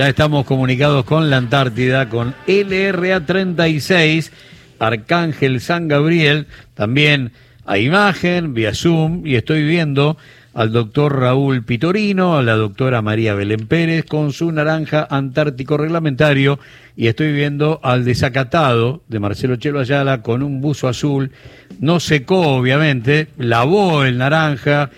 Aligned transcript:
Ya 0.00 0.08
estamos 0.08 0.46
comunicados 0.46 1.04
con 1.04 1.28
la 1.28 1.36
Antártida, 1.36 2.08
con 2.08 2.34
LRA 2.46 3.26
36, 3.26 4.32
Arcángel 4.78 5.60
San 5.60 5.88
Gabriel, 5.88 6.46
también 6.72 7.32
a 7.66 7.76
imagen, 7.76 8.54
vía 8.54 8.74
Zoom, 8.74 9.26
y 9.26 9.34
estoy 9.34 9.62
viendo 9.62 10.16
al 10.54 10.72
doctor 10.72 11.20
Raúl 11.20 11.64
Pitorino, 11.64 12.38
a 12.38 12.42
la 12.42 12.54
doctora 12.54 13.02
María 13.02 13.34
Belén 13.34 13.66
Pérez 13.66 14.06
con 14.06 14.32
su 14.32 14.50
naranja 14.50 15.06
antártico 15.10 15.76
reglamentario. 15.76 16.58
Y 16.96 17.08
estoy 17.08 17.34
viendo 17.34 17.78
al 17.82 18.06
desacatado 18.06 19.02
de 19.06 19.20
Marcelo 19.20 19.56
Chelo 19.56 19.80
Ayala 19.80 20.22
con 20.22 20.42
un 20.42 20.62
buzo 20.62 20.88
azul, 20.88 21.30
no 21.78 22.00
secó 22.00 22.56
obviamente, 22.56 23.28
lavó 23.36 24.02
el 24.04 24.16
naranja, 24.16 24.88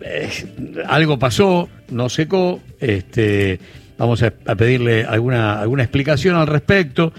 eh, 0.00 0.30
algo 0.88 1.18
pasó, 1.18 1.68
no 1.90 2.08
secó, 2.08 2.62
este, 2.80 3.60
vamos 4.00 4.22
a, 4.22 4.30
pedirle 4.30 5.04
alguna, 5.04 5.60
alguna 5.60 5.82
explicación 5.82 6.34
al 6.34 6.46
respecto 6.46 7.12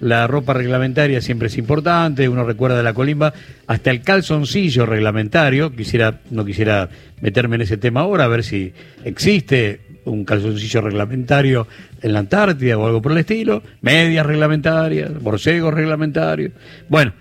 la 0.00 0.28
ropa 0.28 0.54
reglamentaria 0.54 1.20
siempre 1.20 1.48
es 1.48 1.58
importante, 1.58 2.28
uno 2.28 2.44
recuerda 2.44 2.80
la 2.84 2.94
colimba, 2.94 3.34
hasta 3.66 3.90
el 3.90 4.02
calzoncillo 4.02 4.86
reglamentario, 4.86 5.74
quisiera, 5.74 6.20
no 6.30 6.44
quisiera 6.44 6.88
meterme 7.20 7.56
en 7.56 7.62
ese 7.62 7.78
tema 7.78 8.02
ahora, 8.02 8.24
a 8.24 8.28
ver 8.28 8.44
si 8.44 8.72
existe 9.04 9.80
un 10.04 10.24
calzoncillo 10.24 10.82
reglamentario 10.82 11.66
en 12.00 12.12
la 12.12 12.20
Antártida 12.20 12.78
o 12.78 12.86
algo 12.86 13.02
por 13.02 13.10
el 13.10 13.18
estilo, 13.18 13.64
medias 13.80 14.24
reglamentarias, 14.24 15.20
borcegos 15.20 15.74
reglamentarios. 15.74 16.52
Bueno, 16.88 17.12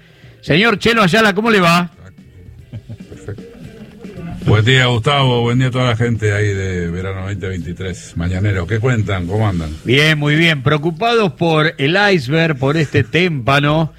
señor 0.42 0.78
Chelo 0.78 1.02
Ayala, 1.02 1.34
¿cómo 1.34 1.50
le 1.50 1.59
va? 1.59 1.90
Buen 4.48 4.64
día, 4.64 4.86
Gustavo. 4.86 5.42
Buen 5.42 5.60
día 5.60 5.68
a 5.68 5.72
toda 5.72 5.86
la 5.90 5.96
gente 5.98 6.32
ahí 6.34 6.48
de 6.54 6.90
verano 6.90 7.22
2023. 7.28 8.16
Mañanero, 8.16 8.66
¿qué 8.66 8.80
cuentan? 8.80 9.28
¿Cómo 9.28 9.48
andan? 9.48 9.70
Bien, 9.84 10.18
muy 10.18 10.36
bien. 10.36 10.64
Preocupados 10.64 11.34
por 11.34 11.73
el 11.78 11.98
iceberg, 12.14 12.58
por 12.58 12.78
este 12.78 13.04
témpano 13.04 13.94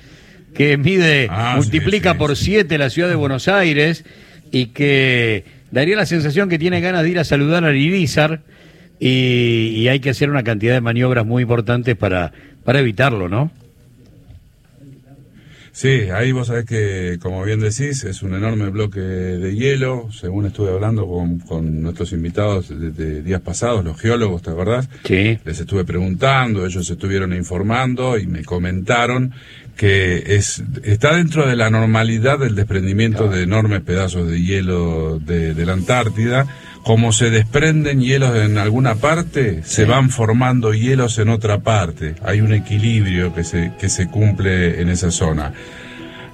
que 0.55 0.79
mide, 0.79 1.29
Ah, 1.31 1.55
multiplica 1.57 2.11
sí, 2.11 2.15
sí, 2.15 2.19
por 2.19 2.37
sí. 2.37 2.45
siete 2.47 2.79
la 2.79 2.89
ciudad 2.89 3.09
de 3.11 3.15
Buenos 3.15 3.47
Aires 3.47 4.05
y 4.51 4.67
que 4.67 5.45
daría 5.71 5.97
la 5.97 6.07
sensación 6.07 6.49
que 6.49 6.59
tiene 6.59 6.81
ganas 6.81 7.03
de 7.03 7.11
ir 7.11 7.19
a 7.19 7.25
saludar 7.25 7.65
al 7.65 7.77
Irizar 7.77 8.41
y, 8.99 9.75
y 9.77 9.89
hay 9.89 10.01
que 10.01 10.11
hacer 10.11 10.31
una 10.31 10.43
cantidad 10.45 10.73
de 10.73 10.81
maniobras 10.81 11.27
muy 11.27 11.43
importantes 11.43 11.95
para, 11.95 12.33
para 12.65 12.81
evitarlo, 12.81 13.29
¿no? 13.29 13.53
Sí, 15.79 16.11
ahí 16.13 16.33
vos 16.33 16.49
sabés 16.49 16.65
que, 16.65 17.21
como 17.23 17.45
bien 17.45 17.61
decís, 17.61 18.03
es 18.03 18.25
un 18.25 18.35
enorme 18.35 18.69
bloque 18.69 18.99
de 18.99 19.55
hielo. 19.55 20.09
Según 20.11 20.47
estuve 20.47 20.73
hablando 20.73 21.07
con, 21.07 21.39
con 21.39 21.83
nuestros 21.83 22.11
invitados 22.11 22.69
de, 22.69 22.91
de 22.91 23.23
días 23.23 23.41
pasados, 23.43 23.85
los 23.85 23.97
geólogos, 23.97 24.43
¿te 24.43 24.51
acordás? 24.51 24.89
Sí. 25.05 25.39
Les 25.45 25.61
estuve 25.61 25.85
preguntando, 25.85 26.67
ellos 26.67 26.91
estuvieron 26.91 27.33
informando 27.33 28.19
y 28.19 28.27
me 28.27 28.45
comentaron 28.45 29.33
que 29.77 30.35
es 30.35 30.65
está 30.83 31.15
dentro 31.15 31.47
de 31.47 31.55
la 31.55 31.71
normalidad 31.71 32.41
del 32.41 32.57
desprendimiento 32.57 33.29
de 33.29 33.45
enormes 33.45 33.83
pedazos 33.83 34.29
de 34.29 34.43
hielo 34.43 35.21
de, 35.21 35.55
de 35.55 35.65
la 35.65 35.75
Antártida. 35.75 36.49
Como 36.85 37.13
se 37.13 37.31
desprenden 37.31 38.01
hielos 38.01 38.35
en 38.37 38.57
alguna 38.59 38.95
parte, 38.95 39.63
se 39.65 39.85
van 39.85 40.11
formando 40.11 40.73
hielos 40.73 41.19
en 41.19 41.29
otra 41.29 41.59
parte. 41.61 42.15
Hay 42.25 42.41
un 42.41 42.53
equilibrio 42.55 43.35
que 43.35 43.45
se, 43.45 43.73
que 43.79 43.89
se 43.89 44.09
cumple 44.09 44.81
en 44.81 44.89
esa 44.89 45.11
zona. 45.11 45.53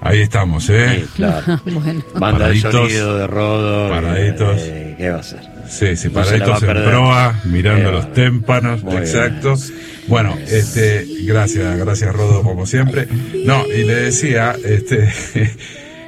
Ahí 0.00 0.20
estamos, 0.20 0.68
¿eh? 0.70 1.00
Sí, 1.00 1.06
claro. 1.16 1.60
bueno. 1.66 2.04
Banda 2.14 2.48
de 2.48 2.60
Paraditos, 2.60 2.72
sonido 2.72 3.18
de 3.18 3.26
rodo. 3.26 3.88
paraditos. 3.88 4.56
eh, 4.60 4.94
¿Qué 4.98 5.08
va 5.10 5.18
a 5.20 5.22
ser? 5.22 5.40
Sí, 5.66 5.96
sí, 5.96 6.08
No 6.08 6.14
paraditos 6.14 6.62
en 6.62 6.68
proa, 6.84 7.40
mirando 7.44 7.88
Eh, 7.88 7.92
los 7.92 8.12
témpanos, 8.12 8.82
muy 8.82 8.96
exacto. 8.96 9.54
Bueno, 10.06 10.36
este, 10.46 11.06
gracias, 11.22 11.78
gracias 11.78 12.14
Rodo, 12.14 12.42
como 12.42 12.66
siempre. 12.66 13.08
No, 13.46 13.64
y 13.66 13.84
le 13.84 13.94
decía, 13.94 14.54
este, 14.62 15.10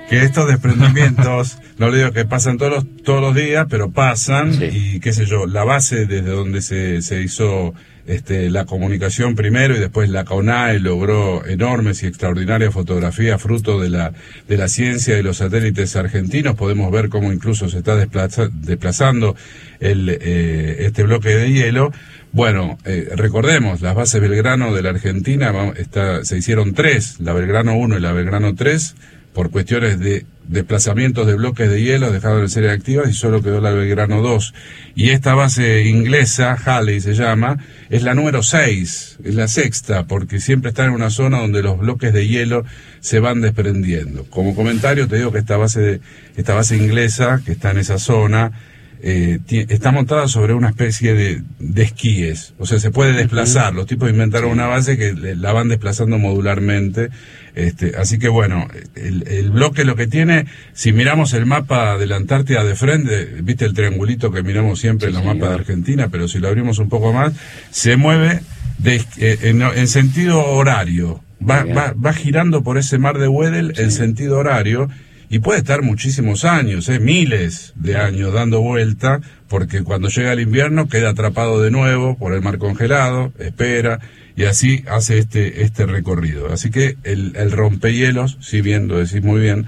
que 0.09 0.23
estos 0.23 0.47
desprendimientos, 0.49 1.59
no 1.79 1.91
le 1.91 1.99
digo 1.99 2.13
que 2.13 2.25
pasan 2.25 2.59
todos 2.59 2.73
los, 2.85 3.03
todos 3.03 3.21
los 3.21 3.35
días, 3.35 3.67
pero 3.69 3.91
pasan, 3.91 4.55
Sí. 4.55 4.65
y 4.97 5.01
qué 5.01 5.13
sé 5.13 5.27
yo, 5.27 5.47
la 5.47 5.65
base 5.65 6.07
desde 6.07 6.31
donde 6.31 6.63
se, 6.63 7.03
se 7.03 7.21
hizo 7.23 7.75
este, 8.07 8.51
la 8.51 8.67
comunicación 8.67 9.35
primero 9.35 9.75
y 9.75 9.81
después 9.81 10.09
la 10.09 10.25
CONAE 10.25 10.79
logró 10.79 11.45
enormes 11.45 12.05
y 12.05 12.07
extraordinarias 12.07 12.73
fotografías 12.73 13.43
fruto 13.43 13.81
de 13.81 13.91
la, 13.91 14.13
de 14.47 14.57
la 14.57 14.69
ciencia 14.69 15.17
de 15.17 15.25
los 15.25 15.39
satélites 15.39 15.97
argentinos. 15.97 16.55
Podemos 16.55 16.93
ver 16.93 17.09
cómo 17.09 17.33
incluso 17.33 17.69
se 17.69 17.79
está 17.79 17.97
desplaza- 17.97 18.49
desplazando 18.53 19.35
el, 19.81 20.09
eh, 20.21 20.77
este 20.87 21.03
bloque 21.03 21.31
de 21.31 21.53
hielo. 21.53 21.91
Bueno, 22.31 22.79
eh, 22.85 23.09
recordemos, 23.17 23.81
las 23.81 23.97
bases 23.97 24.21
Belgrano 24.21 24.73
de 24.73 24.83
la 24.83 24.91
Argentina 24.91 25.53
está, 25.77 26.25
se 26.25 26.39
hicieron 26.39 26.75
tres, 26.75 27.19
la 27.19 27.33
Belgrano 27.33 27.77
1 27.77 27.97
y 27.99 28.01
la 28.01 28.13
Belgrano 28.13 28.55
3, 28.55 28.95
por 29.37 29.51
cuestiones 29.51 30.01
de 30.01 30.25
desplazamientos 30.49 31.27
de 31.27 31.35
bloques 31.35 31.69
de 31.69 31.83
hielo 31.83 32.11
dejaron 32.11 32.41
de 32.41 32.49
ser 32.49 32.71
activas 32.71 33.11
y 33.11 33.13
solo 33.13 33.43
quedó 33.43 33.61
la 33.61 33.71
Belgrano 33.71 34.23
2. 34.23 34.55
Y 34.95 35.11
esta 35.11 35.35
base 35.35 35.85
inglesa, 35.85 36.55
Halley 36.55 37.03
se 37.03 37.13
llama, 37.13 37.59
es 37.91 38.03
la 38.03 38.15
número 38.15 38.43
6, 38.43 39.19
es 39.23 39.35
la 39.35 39.47
sexta, 39.47 40.07
porque 40.07 40.41
siempre 40.41 40.71
está 40.71 40.87
en 40.87 40.93
una 40.93 41.11
zona 41.11 41.39
donde 41.39 41.63
los 41.63 41.79
bloques 41.79 42.15
de 42.15 42.27
hielo 42.27 42.65
se 43.01 43.21
van 43.21 43.43
desprendiendo. 43.43 44.25
Como 44.31 44.55
comentario 44.55 45.07
te 45.07 45.17
digo 45.17 45.33
que 45.33 45.41
esta 45.41 45.59
base, 45.59 45.81
de, 45.81 46.01
esta 46.39 46.55
base 46.55 46.79
inglesa, 46.79 47.43
que 47.45 47.53
está 47.53 47.73
en 47.73 47.79
esa 47.79 47.99
zona, 47.99 48.53
eh, 49.03 49.39
está 49.69 49.91
montada 49.93 50.29
sobre 50.29 50.55
una 50.55 50.69
especie 50.71 51.15
de, 51.15 51.43
de 51.59 51.83
esquíes, 51.83 52.55
o 52.59 52.67
sea, 52.67 52.79
se 52.79 52.91
puede 52.91 53.13
desplazar. 53.13 53.75
Los 53.75 53.87
tipos 53.87 54.11
inventaron 54.11 54.51
una 54.51 54.67
base 54.67 54.97
que 54.97 55.13
le- 55.13 55.37
la 55.37 55.53
van 55.53 55.69
desplazando 55.69 56.19
modularmente. 56.19 57.11
Este, 57.55 57.93
así 57.97 58.19
que 58.19 58.29
bueno, 58.29 58.69
el, 58.95 59.27
el 59.29 59.51
bloque 59.51 59.85
lo 59.85 59.97
que 59.97 60.07
tiene, 60.07 60.47
si 60.75 60.93
miramos 60.93 61.33
el 61.33 61.47
mapa 61.47 61.97
de 61.97 62.07
la 62.07 62.17
Antártida 62.17 62.65
de 62.65 62.75
frente, 62.75 63.25
viste 63.43 63.65
el 63.65 63.73
triangulito 63.75 64.31
que 64.31 64.43
miramos 64.43 64.79
siempre 64.79 65.09
en 65.09 65.15
los 65.15 65.25
mapas 65.25 65.49
de 65.51 65.55
Argentina, 65.55 66.09
pero 66.11 66.29
si 66.29 66.39
lo 66.39 66.49
abrimos 66.49 66.79
un 66.79 66.89
poco 66.89 67.13
más, 67.13 67.33
se 67.71 67.97
mueve 67.97 68.41
de, 68.79 68.97
eh, 69.19 69.39
en, 69.43 69.63
en 69.63 69.89
sentido 69.89 70.45
horario. 70.45 71.23
Va, 71.49 71.65
va, 71.65 71.95
va 71.95 72.13
girando 72.15 72.63
por 72.63 72.77
ese 72.79 72.99
mar 72.99 73.19
de 73.19 73.29
Weddell 73.29 73.75
en 73.77 73.91
sentido 73.93 74.39
horario 74.39 74.89
y 75.29 75.41
puede 75.41 75.59
estar 75.59 75.83
muchísimos 75.83 76.45
años, 76.45 76.89
eh, 76.89 77.01
miles 77.01 77.73
de 77.77 77.97
años 77.97 78.33
dando 78.33 78.61
vuelta, 78.61 79.21
porque 79.49 79.83
cuando 79.83 80.09
llega 80.09 80.33
el 80.33 80.41
invierno 80.41 80.89
queda 80.89 81.11
atrapado 81.11 81.63
de 81.63 81.71
nuevo 81.71 82.17
por 82.17 82.33
el 82.33 82.43
mar 82.43 82.59
congelado, 82.59 83.33
espera, 83.39 84.01
y 84.37 84.45
así 84.45 84.85
hace 84.89 85.19
este, 85.19 85.63
este 85.63 85.87
recorrido. 85.87 86.53
Así 86.53 86.71
que 86.71 86.97
el, 87.05 87.33
el 87.37 87.53
rompehielos, 87.53 88.39
si 88.41 88.61
bien 88.61 88.89
lo 88.89 88.99
decís 88.99 89.23
muy 89.23 89.41
bien, 89.41 89.67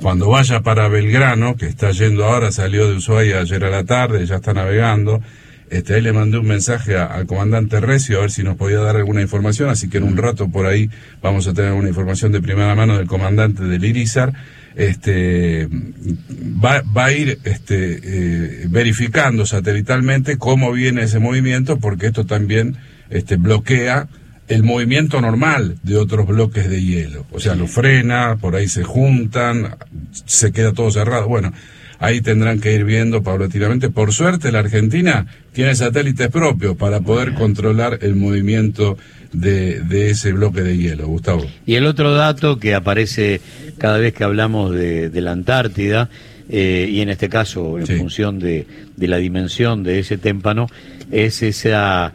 cuando 0.00 0.28
vaya 0.28 0.60
para 0.60 0.88
Belgrano, 0.88 1.56
que 1.56 1.66
está 1.66 1.90
yendo 1.90 2.24
ahora, 2.24 2.52
salió 2.52 2.88
de 2.88 2.96
Ushuaia 2.96 3.40
ayer 3.40 3.64
a 3.64 3.70
la 3.70 3.84
tarde, 3.84 4.26
ya 4.26 4.36
está 4.36 4.52
navegando, 4.52 5.22
este, 5.70 5.94
ahí 5.94 6.00
le 6.00 6.12
mandé 6.12 6.38
un 6.38 6.46
mensaje 6.46 6.96
al 6.96 7.26
comandante 7.26 7.80
Recio 7.80 8.18
a 8.18 8.20
ver 8.22 8.30
si 8.30 8.44
nos 8.44 8.56
podía 8.56 8.78
dar 8.78 8.96
alguna 8.96 9.20
información, 9.20 9.68
así 9.68 9.88
que 9.88 9.98
en 9.98 10.04
un 10.04 10.16
rato 10.16 10.48
por 10.48 10.66
ahí 10.66 10.90
vamos 11.22 11.48
a 11.48 11.54
tener 11.54 11.72
una 11.72 11.88
información 11.88 12.30
de 12.30 12.40
primera 12.40 12.74
mano 12.74 12.96
del 12.96 13.08
comandante 13.08 13.64
del 13.64 13.84
Irizar. 13.84 14.32
Este, 14.76 15.68
va, 16.62 16.82
va 16.96 17.06
a 17.06 17.12
ir 17.12 17.38
este, 17.44 18.00
eh, 18.02 18.66
verificando 18.68 19.46
satelitalmente 19.46 20.36
cómo 20.36 20.70
viene 20.70 21.02
ese 21.02 21.18
movimiento, 21.18 21.78
porque 21.78 22.06
esto 22.06 22.26
también 22.26 22.76
este, 23.10 23.36
bloquea 23.36 24.08
el 24.48 24.62
movimiento 24.62 25.20
normal 25.20 25.76
de 25.82 25.96
otros 25.96 26.26
bloques 26.26 26.68
de 26.68 26.82
hielo. 26.82 27.26
O 27.32 27.40
sea, 27.40 27.54
lo 27.54 27.66
frena, 27.66 28.36
por 28.36 28.54
ahí 28.54 28.68
se 28.68 28.84
juntan, 28.84 29.76
se 30.12 30.52
queda 30.52 30.72
todo 30.72 30.90
cerrado. 30.90 31.26
Bueno, 31.26 31.52
ahí 31.98 32.20
tendrán 32.20 32.60
que 32.60 32.74
ir 32.74 32.84
viendo 32.84 33.22
paulatinamente. 33.22 33.90
Por 33.90 34.12
suerte, 34.12 34.52
la 34.52 34.60
Argentina 34.60 35.26
tiene 35.52 35.74
satélites 35.74 36.28
propios 36.28 36.76
para 36.76 37.00
poder 37.00 37.34
controlar 37.34 37.98
el 38.02 38.16
movimiento 38.16 38.98
de, 39.32 39.80
de 39.80 40.10
ese 40.10 40.32
bloque 40.32 40.62
de 40.62 40.76
hielo, 40.76 41.06
Gustavo. 41.08 41.44
Y 41.66 41.74
el 41.74 41.86
otro 41.86 42.14
dato 42.14 42.58
que 42.58 42.74
aparece 42.74 43.40
cada 43.78 43.98
vez 43.98 44.14
que 44.14 44.24
hablamos 44.24 44.72
de, 44.74 45.10
de 45.10 45.20
la 45.20 45.32
Antártida, 45.32 46.08
eh, 46.48 46.88
y 46.90 47.00
en 47.00 47.08
este 47.08 47.28
caso 47.28 47.78
en 47.78 47.86
Sí. 47.86 47.96
función 47.96 48.38
de, 48.38 48.66
de 48.96 49.08
la 49.08 49.16
dimensión 49.16 49.82
de 49.82 49.98
ese 49.98 50.16
témpano, 50.16 50.68
es 51.10 51.42
esa 51.42 52.12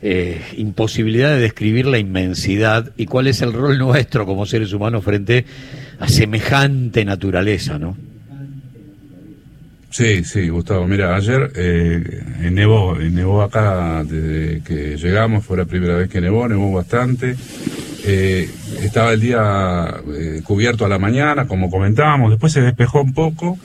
eh, 0.00 0.40
imposibilidad 0.56 1.30
de 1.34 1.40
describir 1.40 1.86
la 1.86 1.98
inmensidad 1.98 2.92
y 2.96 3.06
cuál 3.06 3.26
es 3.26 3.42
el 3.42 3.52
rol 3.52 3.78
nuestro 3.78 4.24
como 4.26 4.46
seres 4.46 4.72
humanos 4.72 5.04
frente 5.04 5.44
a 6.00 6.08
semejante 6.08 7.04
naturaleza, 7.04 7.78
¿no? 7.78 7.96
Sí, 9.94 10.24
sí, 10.24 10.48
Gustavo. 10.48 10.88
Mira, 10.88 11.14
ayer 11.14 11.52
eh, 11.54 12.24
nevó, 12.50 12.96
nevó 12.96 13.42
acá 13.42 14.02
desde 14.02 14.60
que 14.62 14.96
llegamos, 14.96 15.46
fue 15.46 15.56
la 15.56 15.66
primera 15.66 15.94
vez 15.94 16.10
que 16.10 16.20
nevó, 16.20 16.48
nevó 16.48 16.72
bastante. 16.72 17.36
Eh, 18.04 18.50
estaba 18.82 19.12
el 19.12 19.20
día 19.20 19.94
eh, 20.12 20.40
cubierto 20.42 20.84
a 20.84 20.88
la 20.88 20.98
mañana, 20.98 21.46
como 21.46 21.70
comentábamos, 21.70 22.30
después 22.30 22.52
se 22.52 22.60
despejó 22.60 23.02
un 23.02 23.14
poco 23.14 23.56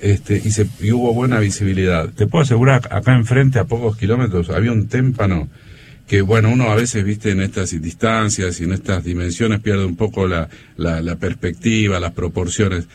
este, 0.00 0.40
y, 0.44 0.52
se, 0.52 0.68
y 0.80 0.92
hubo 0.92 1.12
buena 1.12 1.40
visibilidad. 1.40 2.08
Te 2.10 2.28
puedo 2.28 2.44
asegurar, 2.44 2.82
acá 2.92 3.16
enfrente, 3.16 3.58
a 3.58 3.64
pocos 3.64 3.96
kilómetros, 3.96 4.50
había 4.50 4.70
un 4.70 4.86
témpano 4.86 5.48
que 6.06 6.20
bueno, 6.22 6.50
uno 6.50 6.70
a 6.70 6.76
veces, 6.76 7.04
viste, 7.04 7.32
en 7.32 7.40
estas 7.40 7.70
distancias 7.82 8.60
y 8.60 8.64
en 8.64 8.74
estas 8.74 9.02
dimensiones 9.02 9.58
pierde 9.58 9.86
un 9.86 9.96
poco 9.96 10.28
la, 10.28 10.48
la, 10.76 11.16
perspectiva, 11.16 11.98
las 11.98 12.12
proporciones. 12.12 12.86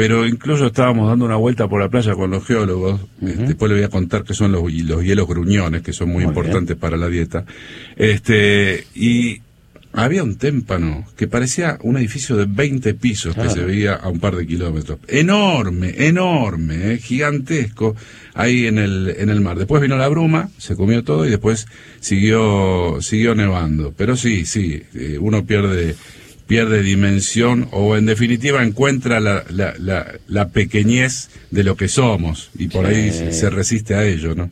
Pero 0.00 0.26
incluso 0.26 0.64
estábamos 0.64 1.08
dando 1.08 1.26
una 1.26 1.36
vuelta 1.36 1.68
por 1.68 1.78
la 1.78 1.90
playa 1.90 2.14
con 2.14 2.30
los 2.30 2.46
geólogos, 2.46 3.02
este, 3.20 3.48
después 3.48 3.68
le 3.70 3.76
voy 3.76 3.84
a 3.84 3.90
contar 3.90 4.24
que 4.24 4.32
son 4.32 4.50
los, 4.50 4.62
los 4.62 5.04
hielos 5.04 5.28
gruñones, 5.28 5.82
que 5.82 5.92
son 5.92 6.08
muy, 6.08 6.24
importantes 6.24 6.74
para 6.74 6.96
la 6.96 7.06
dieta, 7.08 7.44
este, 7.96 8.86
y 8.94 9.42
había 9.92 10.22
un 10.22 10.36
témpano 10.36 11.04
que 11.18 11.28
parecía 11.28 11.76
un 11.82 11.98
edificio 11.98 12.34
de 12.36 12.46
20 12.46 12.94
pisos 12.94 13.34
que 13.34 13.50
se 13.50 13.62
veía 13.62 13.92
a 13.94 14.08
un 14.08 14.20
par 14.20 14.36
de 14.36 14.46
kilómetros. 14.46 15.00
Enorme, 15.06 15.92
enorme, 15.98 16.94
eh, 16.94 16.96
gigantesco, 16.96 17.94
ahí 18.32 18.68
en 18.68 18.78
el, 18.78 19.14
en 19.18 19.28
el 19.28 19.42
mar. 19.42 19.58
Después 19.58 19.82
vino 19.82 19.98
la 19.98 20.08
bruma, 20.08 20.48
se 20.56 20.76
comió 20.76 21.04
todo 21.04 21.26
y 21.26 21.30
después 21.30 21.66
siguió, 22.00 23.02
siguió 23.02 23.34
nevando. 23.34 23.92
Pero 23.94 24.16
sí, 24.16 24.46
sí, 24.46 24.82
eh, 24.94 25.18
uno 25.20 25.44
pierde, 25.44 25.94
pierde 26.50 26.82
dimensión 26.82 27.68
o 27.70 27.96
en 27.96 28.06
definitiva 28.06 28.64
encuentra 28.64 29.20
la, 29.20 29.44
la, 29.50 29.72
la, 30.26 30.48
pequeñez 30.48 31.30
de 31.52 31.62
lo 31.62 31.76
que 31.76 31.86
somos 31.86 32.50
y 32.58 32.66
por 32.66 32.86
ahí 32.86 33.12
se 33.12 33.50
resiste 33.50 33.94
a 33.94 34.04
ello, 34.04 34.34
¿no? 34.34 34.50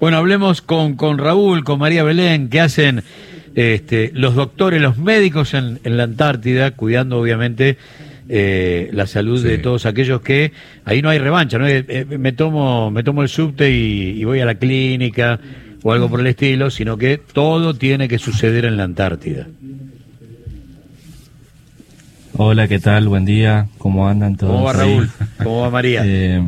Bueno, 0.00 0.16
hablemos 0.16 0.62
con, 0.62 0.96
con 0.96 1.18
Raúl, 1.18 1.62
con 1.62 1.78
María 1.78 2.04
Belén, 2.04 2.48
que 2.48 2.62
hacen 2.62 3.02
este, 3.54 4.12
los 4.14 4.34
doctores, 4.34 4.80
los 4.80 4.96
médicos 4.96 5.52
en, 5.52 5.78
la 5.84 6.04
Antártida, 6.04 6.70
cuidando 6.70 7.20
obviamente 7.20 7.76
eh, 8.30 8.88
la 8.94 9.06
salud 9.06 9.44
de 9.44 9.58
todos 9.58 9.84
aquellos 9.84 10.22
que 10.22 10.52
ahí 10.86 11.02
no 11.02 11.10
hay 11.10 11.18
revancha, 11.18 11.58
¿no? 11.58 11.68
Eh, 11.68 11.84
eh, 11.86 12.06
me 12.18 12.32
tomo 12.32 12.90
me 12.90 13.02
tomo 13.02 13.22
el 13.22 13.28
subte 13.28 13.70
y, 13.70 14.24
voy 14.24 14.40
a 14.40 14.46
la 14.46 14.54
clínica 14.54 15.38
o 15.82 15.92
algo 15.92 16.08
por 16.08 16.20
el 16.20 16.28
estilo, 16.28 16.70
sino 16.70 16.96
que 16.96 17.18
todo 17.18 17.74
tiene 17.74 18.08
que 18.08 18.18
suceder 18.18 18.64
en 18.64 18.78
la 18.78 18.84
Antártida. 18.84 19.48
Hola, 22.34 22.66
¿qué 22.66 22.78
tal? 22.78 23.08
Buen 23.08 23.26
día. 23.26 23.68
¿Cómo 23.78 24.08
andan 24.08 24.36
todos? 24.36 24.52
¿Cómo 24.52 24.64
va 24.64 24.72
Raúl? 24.72 25.10
¿Cómo 25.42 25.60
va 25.60 25.70
María? 25.70 26.02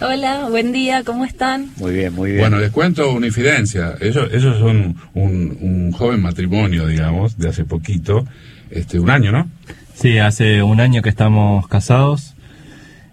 Hola, 0.00 0.48
buen 0.48 0.72
día, 0.72 1.04
¿cómo 1.04 1.26
están? 1.26 1.68
Muy 1.76 1.92
bien, 1.92 2.14
muy 2.14 2.30
bien. 2.30 2.40
Bueno, 2.40 2.58
les 2.58 2.70
cuento 2.70 3.12
una 3.12 3.26
infidencia. 3.26 3.96
Ellos, 4.00 4.30
ellos 4.32 4.58
son 4.58 4.96
un, 5.14 5.92
joven 5.92 6.22
matrimonio, 6.22 6.86
digamos, 6.86 7.36
de 7.36 7.50
hace 7.50 7.64
poquito, 7.64 8.26
este, 8.70 8.98
un 8.98 9.10
año, 9.10 9.30
¿no? 9.30 9.48
Sí, 9.94 10.18
hace 10.18 10.62
un 10.62 10.80
año 10.80 11.02
que 11.02 11.10
estamos 11.10 11.68
casados 11.68 12.34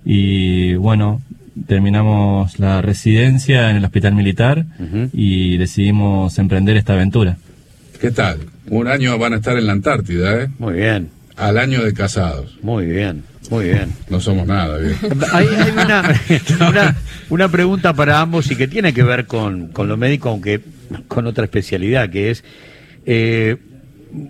y 0.05 0.75
bueno, 0.75 1.21
terminamos 1.67 2.57
la 2.57 2.81
residencia 2.81 3.69
en 3.69 3.75
el 3.75 3.85
hospital 3.85 4.13
militar 4.13 4.65
y 5.11 5.57
decidimos 5.57 6.39
emprender 6.39 6.77
esta 6.77 6.93
aventura. 6.93 7.37
¿Qué 7.99 8.11
tal? 8.11 8.39
Un 8.69 8.87
año 8.87 9.17
van 9.17 9.33
a 9.33 9.35
estar 9.37 9.57
en 9.57 9.67
la 9.67 9.73
Antártida, 9.73 10.43
¿eh? 10.43 10.49
Muy 10.59 10.75
bien. 10.75 11.09
Al 11.35 11.57
año 11.57 11.83
de 11.83 11.93
casados. 11.93 12.57
Muy 12.61 12.85
bien. 12.85 13.23
Muy 13.49 13.65
bien. 13.65 13.93
No 14.09 14.19
somos 14.19 14.45
nada, 14.45 14.77
bien. 14.77 14.97
Hay, 15.31 15.47
una, 17.29 17.47
pregunta 17.49 17.93
para 17.93 18.19
ambos 18.19 18.51
y 18.51 18.55
que 18.55 18.67
tiene 18.67 18.93
que 18.93 19.03
ver 19.03 19.25
con, 19.25 19.71
lo 19.75 19.97
médico, 19.97 20.29
aunque 20.29 20.61
con 21.07 21.27
otra 21.27 21.45
especialidad, 21.45 22.09
que 22.09 22.31
es, 22.31 22.43
eh, 23.05 23.57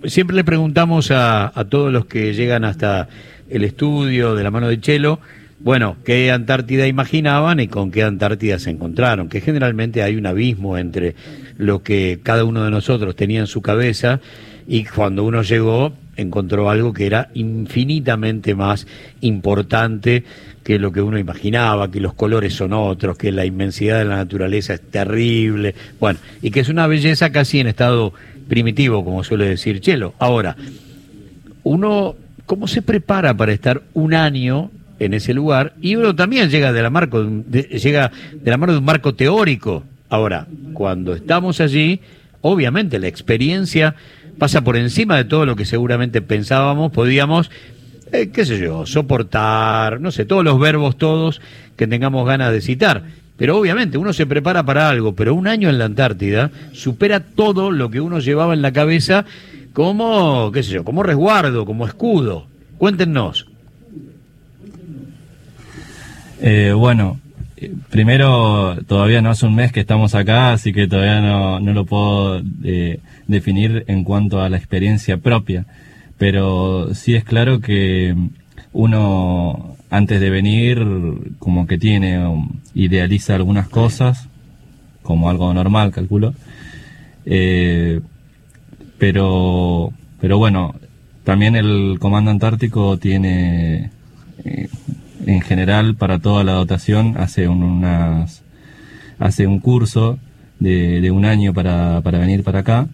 siempre 0.05 0.35
le 0.35 0.43
preguntamos 0.43 1.11
a, 1.11 1.51
a, 1.59 1.65
todos 1.65 1.91
los 1.91 2.05
que 2.05 2.33
llegan 2.33 2.63
hasta 2.63 3.07
el 3.49 3.63
estudio 3.63 4.35
de 4.35 4.43
la 4.43 4.51
mano 4.51 4.67
de 4.67 4.79
Chelo, 4.79 5.19
bueno, 5.59 5.97
qué 6.05 6.31
Antártida 6.31 6.87
imaginaban 6.87 7.59
y 7.59 7.67
con 7.67 7.91
qué 7.91 8.03
Antártida 8.03 8.59
se 8.59 8.69
encontraron, 8.69 9.27
que 9.27 9.41
generalmente 9.41 10.03
hay 10.03 10.15
un 10.15 10.27
abismo 10.27 10.77
entre 10.77 11.15
lo 11.57 11.81
que 11.81 12.19
cada 12.21 12.43
uno 12.43 12.63
de 12.63 12.71
nosotros 12.71 13.15
tenía 13.15 13.39
en 13.39 13.47
su 13.47 13.61
cabeza 13.61 14.19
y 14.67 14.85
cuando 14.85 15.23
uno 15.23 15.41
llegó 15.41 15.93
encontró 16.15 16.69
algo 16.69 16.93
que 16.93 17.05
era 17.05 17.29
infinitamente 17.33 18.55
más 18.55 18.87
importante 19.21 20.23
que 20.63 20.79
lo 20.79 20.91
que 20.91 21.01
uno 21.01 21.17
imaginaba, 21.17 21.89
que 21.89 22.01
los 22.01 22.13
colores 22.13 22.53
son 22.53 22.73
otros, 22.73 23.17
que 23.17 23.31
la 23.31 23.45
inmensidad 23.45 23.99
de 23.99 24.05
la 24.05 24.17
naturaleza 24.17 24.73
es 24.73 24.81
terrible, 24.81 25.75
bueno, 25.99 26.19
y 26.41 26.51
que 26.51 26.59
es 26.59 26.69
una 26.69 26.87
belleza 26.87 27.31
casi 27.31 27.59
en 27.59 27.67
estado 27.67 28.13
primitivo, 28.49 29.05
como 29.05 29.23
suele 29.23 29.47
decir 29.47 29.79
Chelo. 29.79 30.13
Ahora, 30.19 30.57
uno, 31.63 32.15
¿cómo 32.45 32.67
se 32.67 32.81
prepara 32.81 33.35
para 33.35 33.53
estar 33.53 33.83
un 33.93 34.13
año 34.13 34.71
en 34.99 35.13
ese 35.13 35.33
lugar? 35.33 35.73
Y 35.81 35.95
uno 35.95 36.15
también 36.15 36.49
llega 36.49 36.73
de 36.73 36.81
la, 36.81 36.89
de 36.89 38.51
la 38.51 38.57
mano 38.57 38.73
de 38.73 38.79
un 38.79 38.85
marco 38.85 39.15
teórico. 39.15 39.83
Ahora, 40.09 40.47
cuando 40.73 41.13
estamos 41.13 41.59
allí, 41.59 41.99
obviamente 42.41 42.99
la 42.99 43.07
experiencia 43.07 43.95
pasa 44.37 44.61
por 44.61 44.77
encima 44.77 45.17
de 45.17 45.25
todo 45.25 45.45
lo 45.45 45.55
que 45.55 45.65
seguramente 45.65 46.21
pensábamos, 46.21 46.91
podíamos, 46.91 47.51
eh, 48.11 48.29
qué 48.31 48.45
sé 48.45 48.59
yo, 48.59 48.85
soportar, 48.85 49.99
no 49.99 50.11
sé, 50.11 50.25
todos 50.25 50.43
los 50.43 50.59
verbos 50.59 50.97
todos 50.97 51.41
que 51.75 51.87
tengamos 51.87 52.25
ganas 52.25 52.51
de 52.51 52.61
citar. 52.61 53.03
Pero 53.37 53.57
obviamente 53.57 53.97
uno 53.97 54.13
se 54.13 54.25
prepara 54.25 54.63
para 54.63 54.89
algo, 54.89 55.13
pero 55.13 55.35
un 55.35 55.47
año 55.47 55.69
en 55.69 55.77
la 55.77 55.85
Antártida 55.85 56.49
supera 56.71 57.19
todo 57.19 57.69
lo 57.71 57.91
que 57.91 58.01
uno 58.01 58.19
llevaba 58.19 58.53
en 58.53 58.63
la 58.63 58.73
cabeza 58.73 59.25
como, 59.73 60.51
qué 60.51 60.63
sé 60.63 60.71
yo, 60.71 60.83
como 60.83 61.03
resguardo, 61.03 61.65
como 61.65 61.85
escudo. 61.85 62.47
Cuéntenos. 62.79 63.47
Eh, 66.39 66.73
bueno, 66.73 67.19
primero, 67.89 68.77
todavía 68.85 69.21
no 69.21 69.29
hace 69.29 69.45
un 69.45 69.55
mes 69.55 69.71
que 69.71 69.79
estamos 69.79 70.15
acá, 70.15 70.53
así 70.53 70.73
que 70.73 70.87
todavía 70.87 71.21
no, 71.21 71.59
no 71.59 71.73
lo 71.73 71.85
puedo 71.85 72.41
eh, 72.63 72.99
definir 73.27 73.83
en 73.87 74.03
cuanto 74.03 74.41
a 74.41 74.49
la 74.49 74.57
experiencia 74.57 75.17
propia. 75.17 75.65
Pero 76.17 76.93
sí 76.93 77.15
es 77.15 77.23
claro 77.23 77.59
que 77.59 78.15
uno, 78.73 79.75
antes 79.89 80.19
de 80.19 80.29
venir, 80.29 80.85
como 81.39 81.67
que 81.67 81.77
tiene, 81.77 82.25
um, 82.25 82.59
idealiza 82.73 83.35
algunas 83.35 83.67
cosas, 83.69 84.27
como 85.03 85.29
algo 85.29 85.53
normal, 85.53 85.91
calculo. 85.91 86.33
Eh, 87.25 88.01
pero, 88.97 89.91
pero 90.19 90.37
bueno, 90.37 90.75
también 91.23 91.55
el 91.55 91.97
Comando 91.99 92.31
Antártico 92.31 92.97
tiene 92.97 93.91
eh, 94.43 94.69
en 95.27 95.41
general 95.41 95.95
para 95.95 96.19
toda 96.19 96.43
la 96.43 96.53
dotación 96.53 97.15
hace 97.17 97.47
un, 97.47 97.61
unas 97.61 98.43
hace 99.19 99.45
un 99.45 99.59
curso 99.59 100.17
de, 100.59 101.01
de 101.01 101.11
un 101.11 101.25
año 101.25 101.53
para, 101.53 102.01
para, 102.01 102.19
venir 102.19 102.43
para 102.43 102.59
acá 102.59 102.87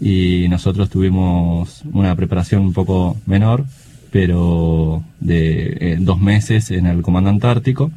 y 0.00 0.46
nosotros 0.48 0.88
tuvimos 0.88 1.82
una 1.92 2.14
preparación 2.16 2.62
un 2.62 2.72
poco 2.72 3.16
menor 3.26 3.64
pero 4.10 5.02
de 5.20 5.76
eh, 5.80 5.96
dos 6.00 6.18
meses 6.18 6.70
en 6.70 6.86
el 6.86 7.02
Comando 7.02 7.28
Antártico 7.28 7.90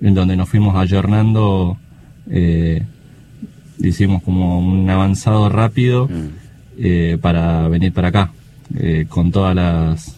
en 0.00 0.14
donde 0.14 0.36
nos 0.36 0.48
fuimos 0.48 0.74
ayornando 0.74 1.76
eh, 2.30 2.82
hicimos 3.78 4.22
como 4.22 4.58
un 4.58 4.88
avanzado 4.88 5.50
rápido 5.50 6.08
mm. 6.08 6.28
eh, 6.78 7.18
para 7.20 7.68
venir 7.68 7.92
para 7.92 8.08
acá 8.08 8.32
con 9.08 9.30
todas 9.30 9.54
las 9.54 10.15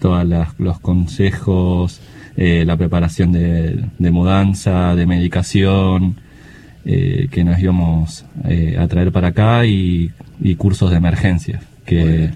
todos 0.00 0.26
los 0.58 0.80
consejos, 0.80 2.00
eh, 2.40 2.64
la 2.64 2.76
preparación 2.76 3.32
de, 3.32 4.10
mudanza, 4.10 4.94
de 4.94 5.06
medicación, 5.06 6.16
eh, 6.84 7.26
que 7.32 7.42
nos 7.42 7.58
íbamos 7.58 8.24
eh, 8.48 8.76
a 8.78 8.86
traer 8.86 9.10
para 9.10 9.28
acá 9.28 9.66
y, 9.66 10.12
cursos 10.56 10.92
de 10.92 10.98
emergencia 10.98 11.60
que, 11.84 12.30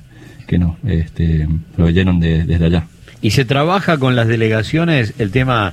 que 0.48 0.58
nos 0.58 0.74
este, 0.84 1.48
proveyeron 1.76 2.18
desde 2.18 2.64
allá. 2.64 2.86
Y 3.20 3.30
se 3.30 3.44
trabaja 3.44 3.96
con 3.98 4.16
las 4.16 4.26
delegaciones 4.26 5.14
el 5.20 5.30
tema, 5.30 5.72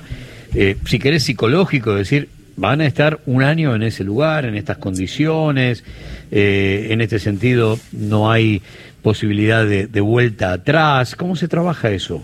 si 0.84 0.98
querés, 1.00 1.24
psicológico, 1.24 1.92
es 1.92 1.98
decir, 1.98 2.28
van 2.56 2.80
a 2.80 2.86
estar 2.86 3.18
un 3.26 3.42
año 3.42 3.74
en 3.74 3.82
ese 3.82 4.04
lugar, 4.04 4.44
en 4.44 4.54
estas 4.54 4.78
condiciones, 4.78 5.82
en 6.30 7.00
este 7.00 7.18
sentido 7.18 7.80
no 7.90 8.30
hay 8.30 8.62
posibilidad 9.02 9.64
de, 9.64 10.00
vuelta 10.00 10.52
atrás? 10.52 11.14
¿Cómo 11.14 11.36
se 11.36 11.48
trabaja 11.48 11.90
eso? 11.90 12.22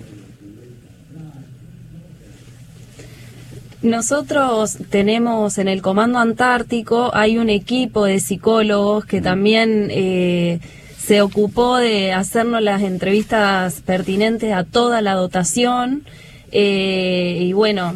Nosotros 3.82 4.78
tenemos 4.90 5.58
en 5.58 5.68
el 5.68 5.82
Comando 5.82 6.18
Antártico, 6.18 7.10
hay 7.14 7.38
un 7.38 7.50
equipo 7.50 8.04
de 8.04 8.20
psicólogos 8.20 9.04
que 9.04 9.20
también 9.20 9.88
eh, 9.90 10.60
se 10.98 11.20
ocupó 11.22 11.76
de 11.76 12.12
hacernos 12.12 12.62
las 12.62 12.82
entrevistas 12.82 13.80
pertinentes 13.82 14.52
a 14.52 14.64
toda 14.64 15.02
la 15.02 15.14
dotación. 15.14 16.04
Eh, 16.50 17.38
y 17.42 17.52
bueno, 17.52 17.94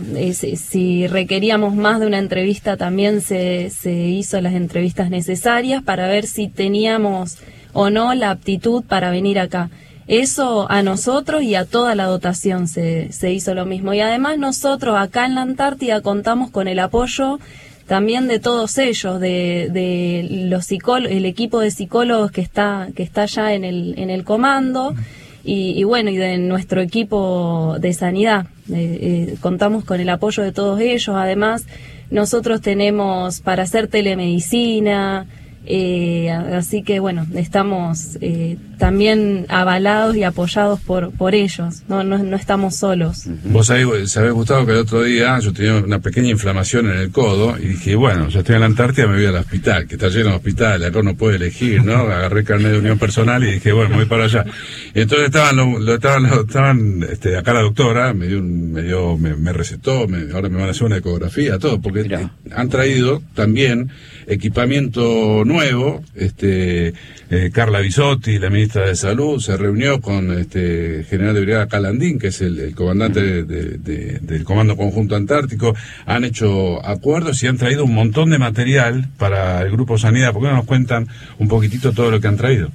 si 0.56 1.06
requeríamos 1.06 1.74
más 1.74 1.98
de 1.98 2.06
una 2.06 2.18
entrevista, 2.18 2.76
también 2.76 3.20
se, 3.20 3.70
se 3.70 3.92
hizo 3.92 4.40
las 4.40 4.54
entrevistas 4.54 5.10
necesarias 5.10 5.82
para 5.82 6.06
ver 6.08 6.26
si 6.26 6.48
teníamos 6.48 7.38
o 7.72 7.90
no 7.90 8.14
la 8.14 8.30
aptitud 8.30 8.82
para 8.84 9.10
venir 9.10 9.38
acá. 9.38 9.70
Eso 10.06 10.70
a 10.70 10.82
nosotros 10.82 11.42
y 11.42 11.54
a 11.54 11.64
toda 11.64 11.94
la 11.94 12.06
dotación 12.06 12.66
se, 12.66 13.12
se 13.12 13.32
hizo 13.32 13.54
lo 13.54 13.64
mismo. 13.64 13.94
Y 13.94 14.00
además 14.00 14.38
nosotros 14.38 14.96
acá 14.98 15.24
en 15.24 15.36
la 15.36 15.42
Antártida 15.42 16.00
contamos 16.00 16.50
con 16.50 16.66
el 16.66 16.80
apoyo 16.80 17.38
también 17.86 18.28
de 18.28 18.38
todos 18.38 18.78
ellos, 18.78 19.20
de, 19.20 19.68
de 19.72 20.46
los 20.48 20.66
psicólogos, 20.66 21.16
el 21.16 21.24
equipo 21.24 21.58
de 21.60 21.72
psicólogos 21.72 22.30
que 22.30 22.40
está, 22.40 22.88
que 22.94 23.02
está 23.02 23.26
ya 23.26 23.52
en 23.52 23.64
el, 23.64 23.94
en 23.98 24.10
el 24.10 24.24
comando. 24.24 24.94
Y, 25.42 25.72
y 25.76 25.84
bueno, 25.84 26.10
y 26.10 26.16
de 26.16 26.38
nuestro 26.38 26.82
equipo 26.82 27.76
de 27.80 27.92
sanidad. 27.92 28.46
Eh, 28.68 29.32
eh, 29.32 29.36
contamos 29.40 29.84
con 29.84 29.98
el 29.98 30.08
apoyo 30.08 30.42
de 30.42 30.52
todos 30.52 30.78
ellos. 30.80 31.16
Además, 31.16 31.64
nosotros 32.10 32.60
tenemos 32.60 33.40
para 33.40 33.62
hacer 33.62 33.88
telemedicina, 33.88 35.26
eh, 35.66 36.30
así 36.30 36.82
que 36.82 37.00
bueno, 37.00 37.26
estamos 37.34 38.16
eh, 38.20 38.56
también 38.78 39.44
avalados 39.48 40.16
y 40.16 40.24
apoyados 40.24 40.80
por, 40.80 41.10
por 41.12 41.34
ellos, 41.34 41.82
no, 41.86 42.02
no, 42.02 42.18
no 42.18 42.36
estamos 42.36 42.76
solos. 42.76 43.24
Vos 43.44 43.66
sabés, 43.66 44.10
sabés, 44.10 44.32
Gustavo, 44.32 44.64
que 44.64 44.72
el 44.72 44.78
otro 44.78 45.02
día 45.02 45.38
yo 45.38 45.52
tenía 45.52 45.76
una 45.76 45.98
pequeña 45.98 46.30
inflamación 46.30 46.90
en 46.90 46.96
el 46.96 47.10
codo 47.10 47.58
y 47.58 47.68
dije, 47.68 47.94
bueno, 47.94 48.28
ya 48.28 48.40
estoy 48.40 48.54
en 48.54 48.60
la 48.60 48.66
Antártida, 48.66 49.06
me 49.06 49.16
voy 49.16 49.26
al 49.26 49.36
hospital, 49.36 49.86
que 49.86 49.96
está 49.96 50.08
lleno 50.08 50.30
de 50.30 50.36
hospitales, 50.36 50.88
acá 50.88 51.00
uno 51.00 51.14
puede 51.14 51.36
elegir, 51.36 51.84
¿no? 51.84 51.92
Agarré 52.10 52.40
el 52.40 52.46
carnet 52.46 52.72
de 52.72 52.78
unión 52.78 52.98
personal 52.98 53.44
y 53.44 53.52
dije, 53.52 53.72
bueno, 53.72 53.90
me 53.90 53.96
voy 53.96 54.06
para 54.06 54.24
allá. 54.24 54.46
Y 54.94 55.00
entonces 55.02 55.26
estaban, 55.26 55.56
lo, 55.56 55.78
lo 55.78 55.94
estaban, 55.94 56.22
lo, 56.22 56.40
estaban 56.40 57.02
este, 57.02 57.36
acá 57.36 57.52
la 57.52 57.60
doctora, 57.60 58.14
me 58.14 58.28
dio, 58.28 58.38
un, 58.38 58.72
me, 58.72 58.82
dio 58.82 59.18
me, 59.18 59.36
me, 59.36 59.52
recetó, 59.52 60.08
me, 60.08 60.32
ahora 60.32 60.48
me 60.48 60.56
van 60.56 60.68
a 60.68 60.70
hacer 60.70 60.84
una 60.84 60.96
ecografía, 60.96 61.58
todo, 61.58 61.80
porque 61.80 62.04
Mirá. 62.04 62.32
han 62.54 62.68
traído 62.70 63.22
también 63.34 63.90
equipamiento 64.30 65.44
nuevo, 65.44 66.02
este, 66.14 66.94
eh, 67.30 67.50
Carla 67.52 67.80
Bisotti, 67.80 68.38
la 68.38 68.48
ministra 68.48 68.86
de 68.86 68.94
Salud, 68.94 69.40
se 69.40 69.56
reunió 69.56 70.00
con 70.00 70.38
este 70.38 71.04
general 71.10 71.34
de 71.34 71.40
brigada 71.40 71.66
Calandín, 71.66 72.18
que 72.18 72.28
es 72.28 72.40
el, 72.40 72.58
el 72.60 72.74
comandante 72.74 73.20
de, 73.20 73.42
de, 73.44 73.78
de, 73.78 74.18
del 74.20 74.44
Comando 74.44 74.76
Conjunto 74.76 75.16
Antártico, 75.16 75.74
han 76.06 76.24
hecho 76.24 76.84
acuerdos 76.86 77.42
y 77.42 77.48
han 77.48 77.58
traído 77.58 77.84
un 77.84 77.94
montón 77.94 78.30
de 78.30 78.38
material 78.38 79.08
para 79.18 79.62
el 79.62 79.70
Grupo 79.72 79.98
Sanidad. 79.98 80.32
¿Por 80.32 80.42
qué 80.42 80.48
no 80.48 80.56
nos 80.56 80.66
cuentan 80.66 81.08
un 81.38 81.48
poquitito 81.48 81.92
todo 81.92 82.10
lo 82.10 82.20
que 82.20 82.28
han 82.28 82.36
traído? 82.36 82.70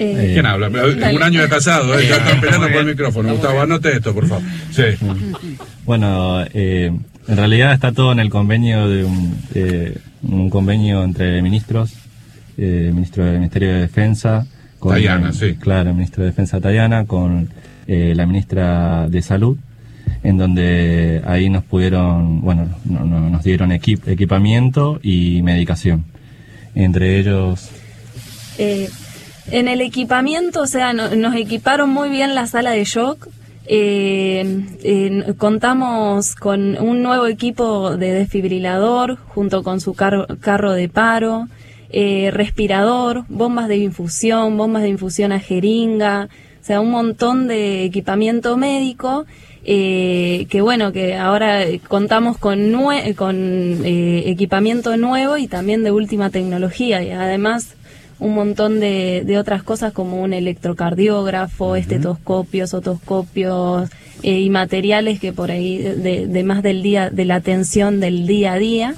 Eh, 0.00 0.30
¿Quién 0.32 0.46
habla? 0.46 0.70
Dale. 0.70 1.16
Un 1.16 1.22
año 1.24 1.42
de 1.42 1.48
casado, 1.48 1.98
¿eh? 1.98 2.06
ya 2.08 2.18
están 2.18 2.40
peleando 2.40 2.68
por 2.68 2.76
el 2.76 2.86
micrófono. 2.86 3.32
Gustavo, 3.32 3.60
anote 3.60 3.96
esto, 3.96 4.14
por 4.14 4.28
favor. 4.28 4.44
Sí. 4.70 4.82
Bueno, 5.84 6.44
eh, 6.54 6.92
en 7.28 7.36
realidad 7.36 7.72
está 7.72 7.92
todo 7.92 8.12
en 8.12 8.20
el 8.20 8.30
convenio 8.30 8.88
de 8.88 9.04
un, 9.04 9.38
eh, 9.54 9.98
un 10.22 10.50
convenio 10.50 11.04
entre 11.04 11.40
ministros, 11.42 11.92
eh, 12.56 12.90
ministro 12.92 13.24
del 13.24 13.34
Ministerio 13.34 13.72
de 13.72 13.80
Defensa, 13.80 14.46
con, 14.78 14.94
Tayana, 14.94 15.32
sí. 15.32 15.54
Claro, 15.54 15.90
el 15.90 15.96
ministro 15.96 16.22
de 16.22 16.30
Defensa 16.30 16.60
Tayana, 16.60 17.04
con 17.04 17.48
eh, 17.86 18.12
la 18.14 18.26
ministra 18.26 19.08
de 19.08 19.22
Salud, 19.22 19.56
en 20.22 20.36
donde 20.36 21.22
ahí 21.26 21.50
nos 21.50 21.64
pudieron, 21.64 22.40
bueno, 22.40 22.68
no, 22.84 23.04
no, 23.04 23.28
nos 23.28 23.42
dieron 23.42 23.72
equip, 23.72 24.06
equipamiento 24.08 25.00
y 25.02 25.42
medicación. 25.42 26.04
Entre 26.74 27.18
ellos. 27.18 27.70
Eh, 28.58 28.88
en 29.50 29.68
el 29.68 29.80
equipamiento, 29.80 30.62
o 30.62 30.66
sea, 30.66 30.92
no, 30.92 31.14
nos 31.16 31.34
equiparon 31.34 31.90
muy 31.90 32.08
bien 32.08 32.34
la 32.34 32.46
sala 32.46 32.70
de 32.70 32.84
shock. 32.84 33.28
Eh, 33.70 34.64
eh, 34.82 35.34
contamos 35.36 36.34
con 36.34 36.78
un 36.78 37.02
nuevo 37.02 37.26
equipo 37.26 37.98
de 37.98 38.12
desfibrilador 38.12 39.16
junto 39.16 39.62
con 39.62 39.82
su 39.82 39.92
car 39.92 40.38
carro 40.40 40.72
de 40.72 40.88
paro, 40.88 41.48
eh, 41.90 42.30
respirador, 42.32 43.24
bombas 43.28 43.68
de 43.68 43.76
infusión, 43.76 44.56
bombas 44.56 44.82
de 44.82 44.88
infusión 44.88 45.32
a 45.32 45.38
jeringa, 45.38 46.30
o 46.62 46.64
sea, 46.64 46.80
un 46.80 46.90
montón 46.90 47.46
de 47.46 47.84
equipamiento 47.84 48.56
médico. 48.56 49.26
Eh, 49.70 50.46
que 50.48 50.62
bueno, 50.62 50.92
que 50.92 51.16
ahora 51.16 51.60
contamos 51.88 52.38
con, 52.38 52.72
nue 52.72 53.14
con 53.14 53.84
equipamiento 53.84 54.96
nuevo 54.96 55.36
y 55.36 55.46
también 55.46 55.82
de 55.82 55.90
última 55.90 56.30
tecnología 56.30 57.02
y 57.02 57.10
además 57.10 57.74
un 58.20 58.34
montón 58.34 58.80
de, 58.80 59.22
de, 59.24 59.38
otras 59.38 59.62
cosas 59.62 59.92
como 59.92 60.20
un 60.22 60.32
electrocardiógrafo, 60.32 61.70
uh 61.70 61.72
-huh. 61.72 61.78
estetoscopios, 61.78 62.74
otoscopios 62.74 63.90
eh, 64.22 64.40
y 64.40 64.50
materiales 64.50 65.20
que 65.20 65.32
por 65.32 65.50
ahí 65.50 65.78
de, 65.78 66.26
de, 66.26 66.44
más 66.44 66.62
del 66.62 66.82
día, 66.82 67.10
de 67.10 67.24
la 67.24 67.36
atención 67.36 68.00
del 68.00 68.26
día 68.26 68.54
a 68.54 68.58
día. 68.58 68.94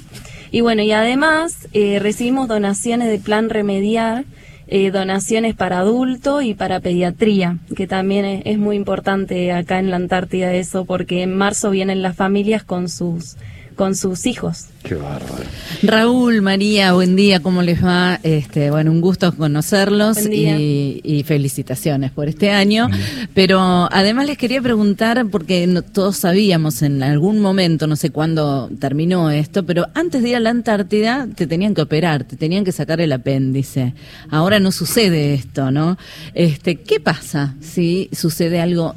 Y 0.51 0.61
bueno, 0.61 0.81
y 0.81 0.91
además 0.91 1.67
eh, 1.73 1.99
recibimos 1.99 2.47
donaciones 2.47 3.07
de 3.09 3.19
plan 3.19 3.49
remediar, 3.49 4.25
eh, 4.67 4.89
donaciones 4.89 5.53
para 5.55 5.79
adulto 5.79 6.41
y 6.41 6.53
para 6.53 6.79
pediatría, 6.79 7.57
que 7.75 7.87
también 7.87 8.25
es, 8.25 8.41
es 8.45 8.57
muy 8.57 8.75
importante 8.75 9.51
acá 9.51 9.79
en 9.79 9.89
la 9.91 9.97
Antártida 9.97 10.53
eso, 10.53 10.85
porque 10.85 11.23
en 11.23 11.37
marzo 11.37 11.69
vienen 11.69 12.01
las 12.01 12.15
familias 12.15 12.63
con 12.63 12.89
sus 12.89 13.37
con 13.75 13.95
sus 13.95 14.25
hijos. 14.25 14.67
Qué 14.83 14.95
bárbaro. 14.95 15.43
Raúl, 15.83 16.41
María, 16.41 16.93
buen 16.93 17.15
día, 17.15 17.39
¿cómo 17.39 17.61
les 17.61 17.83
va? 17.83 18.19
Este, 18.23 18.71
bueno, 18.71 18.91
un 18.91 18.99
gusto 18.99 19.31
conocerlos 19.35 20.25
y, 20.25 21.01
y, 21.03 21.23
felicitaciones 21.23 22.11
por 22.11 22.27
este 22.27 22.51
año. 22.51 22.89
Pero 23.35 23.87
además 23.91 24.25
les 24.25 24.37
quería 24.37 24.61
preguntar, 24.61 25.25
porque 25.31 25.67
no, 25.67 25.83
todos 25.83 26.17
sabíamos 26.17 26.81
en 26.81 27.03
algún 27.03 27.39
momento, 27.39 27.85
no 27.85 27.95
sé 27.95 28.09
cuándo 28.09 28.69
terminó 28.79 29.29
esto, 29.29 29.65
pero 29.65 29.87
antes 29.93 30.23
de 30.23 30.29
ir 30.29 30.35
a 30.35 30.39
la 30.39 30.49
Antártida 30.49 31.27
te 31.35 31.45
tenían 31.45 31.75
que 31.75 31.83
operar, 31.83 32.23
te 32.23 32.35
tenían 32.35 32.63
que 32.63 32.71
sacar 32.71 33.01
el 33.01 33.11
apéndice. 33.11 33.93
Ahora 34.29 34.59
no 34.59 34.71
sucede 34.71 35.35
esto, 35.35 35.69
¿no? 35.69 35.97
Este, 36.33 36.77
¿Qué 36.77 36.99
pasa 36.99 37.55
si 37.61 38.09
sucede 38.11 38.59
algo, 38.59 38.93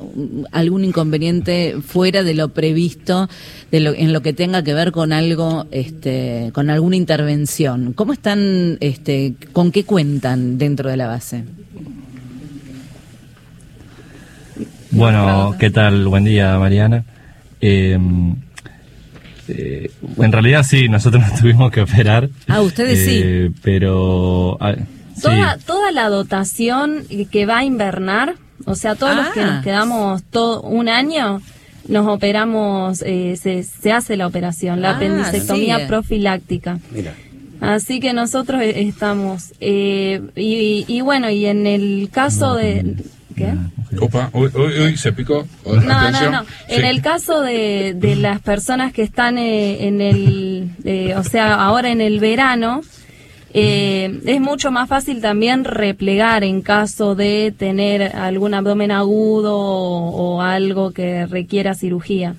algún 0.51 0.85
inconveniente 0.85 1.77
fuera 1.87 2.23
de 2.23 2.35
lo 2.35 2.49
previsto, 2.49 3.29
de 3.71 3.81
lo, 3.81 3.93
en 3.93 4.13
lo 4.13 4.23
que 4.23 4.33
tenga 4.33 4.63
que 4.65 4.75
ver 4.75 4.93
con 4.93 5.13
algo, 5.13 5.67
este, 5.75 6.53
con 6.55 6.71
alguna 6.71 6.95
intervención. 6.95 7.95
¿Cómo 7.95 8.13
están, 8.13 8.79
este, 8.81 9.35
con 9.53 9.73
qué 9.73 9.85
cuentan 9.85 10.57
dentro 10.57 10.89
de 10.89 10.97
la 10.97 11.09
base? 11.09 11.43
Bueno, 14.93 15.57
¿qué 15.59 15.71
tal? 15.71 16.07
Buen 16.07 16.25
día, 16.25 16.57
Mariana. 16.61 17.05
Eh, 17.61 17.99
eh, 19.49 19.91
en 20.17 20.33
realidad 20.33 20.63
sí, 20.63 20.89
nosotros 20.89 21.25
nos 21.29 21.41
tuvimos 21.41 21.73
que 21.73 21.81
operar. 21.81 22.29
Ah, 22.47 22.61
ustedes 22.61 23.01
eh, 23.01 23.49
sí. 23.51 23.61
Pero... 23.61 24.57
Ah, 24.61 24.77
toda, 25.21 25.57
sí. 25.57 25.65
toda 25.67 25.91
la 25.91 26.09
dotación 26.09 27.05
que 27.33 27.47
va 27.47 27.59
a 27.59 27.65
invernar, 27.65 28.37
o 28.65 28.77
sea, 28.77 28.95
todos 28.95 29.13
ah. 29.17 29.23
los 29.25 29.29
que 29.35 29.43
nos 29.43 29.65
quedamos 29.65 30.23
todo 30.23 30.63
un 30.63 30.89
año, 30.89 31.43
nos 31.89 32.07
operamos, 32.07 33.03
eh, 33.03 33.37
se, 33.41 33.63
se, 33.63 33.93
hace 33.93 34.17
la 34.17 34.27
operación, 34.27 34.81
la 34.81 34.91
ah, 34.91 34.97
apendicectomía 34.97 35.81
sí. 35.81 35.85
profiláctica. 35.87 36.79
Mira. 36.91 37.15
Así 37.61 38.01
que 38.01 38.13
nosotros 38.13 38.63
estamos. 38.63 39.53
Eh, 39.61 40.21
y, 40.37 40.85
y, 40.87 41.01
bueno, 41.01 41.31
y 41.31 41.47
en 41.47 41.67
el 41.67 42.11
caso 42.13 42.55
de. 42.55 42.97
¿Qué? 43.35 43.53
Opa, 44.01 44.31
uy, 44.33 44.51
uy, 44.55 44.81
uy 44.81 44.97
se 44.97 45.13
picó. 45.13 45.47
No, 45.65 46.11
no, 46.11 46.31
no. 46.31 46.43
Sí. 46.43 46.49
En 46.69 46.85
el 46.85 47.03
caso 47.03 47.41
de, 47.41 47.95
de 47.97 48.17
las 48.17 48.41
personas 48.41 48.93
que 48.93 49.03
están 49.03 49.39
eh, 49.39 49.87
en 49.87 50.01
el. 50.01 50.71
Eh, 50.85 51.15
o 51.17 51.25
sea, 51.25 51.55
ahora 51.55 51.91
en 51.91 52.01
el 52.01 52.21
verano. 52.21 52.83
Eh, 53.57 54.21
es 54.27 54.41
mucho 54.41 54.73
más 54.73 54.89
fácil 54.89 55.21
también 55.21 55.65
replegar 55.65 56.43
en 56.43 56.61
caso 56.61 57.15
de 57.15 57.55
tener 57.57 58.03
algún 58.03 58.53
abdomen 58.53 58.91
agudo 58.91 59.57
o, 59.57 60.11
o 60.11 60.43
algo 60.43 60.91
que 60.91 61.27
requiera 61.27 61.75
cirugía. 61.75 62.35